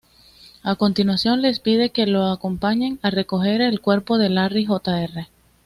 [0.63, 5.27] A continuación, les pide que lo acompañen a recoger el cuerpo de Larry Jr.